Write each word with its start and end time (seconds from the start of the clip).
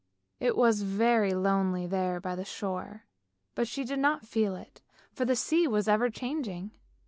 It 0.39 0.57
was 0.57 0.81
very 0.81 1.31
lonely 1.35 1.85
there 1.85 2.19
by 2.19 2.33
the 2.35 2.43
shore, 2.43 3.03
but 3.53 3.67
she 3.67 3.83
did 3.83 3.99
not 3.99 4.25
feel 4.25 4.55
it, 4.55 4.81
for 5.13 5.25
the 5.25 5.35
sea 5.35 5.67
was 5.67 5.87
ever 5.87 6.09
changing. 6.09 6.71